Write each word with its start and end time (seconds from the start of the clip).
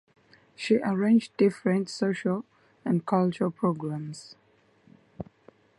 She 0.55 0.77
arranged 0.77 1.37
different 1.37 1.87
social 1.87 2.43
and 2.83 3.05
cultural 3.05 3.51
programmes. 3.51 4.35